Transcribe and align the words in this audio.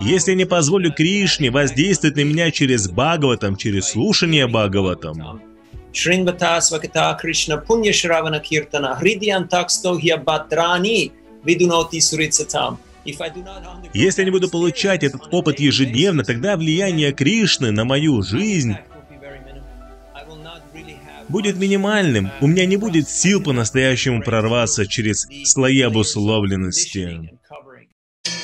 Если 0.00 0.34
не 0.34 0.44
позволю 0.44 0.92
Кришне 0.92 1.50
воздействовать 1.50 2.16
на 2.16 2.24
меня 2.24 2.50
через 2.50 2.90
Бхагаватам, 2.90 3.56
через 3.56 3.88
слушание 3.88 4.46
Бхагаватам, 4.46 5.40
если 13.94 14.20
я 14.20 14.24
не 14.24 14.30
буду 14.30 14.50
получать 14.50 15.02
этот 15.02 15.32
опыт 15.32 15.58
ежедневно, 15.60 16.24
тогда 16.24 16.56
влияние 16.58 17.12
Кришны 17.12 17.70
на 17.70 17.84
мою 17.84 18.22
жизнь 18.22 18.76
будет 21.28 21.56
минимальным. 21.56 22.30
У 22.40 22.46
меня 22.46 22.66
не 22.66 22.76
будет 22.76 23.08
сил 23.08 23.42
по-настоящему 23.42 24.22
прорваться 24.22 24.86
через 24.86 25.26
слои 25.44 25.80
обусловленности. 25.80 27.38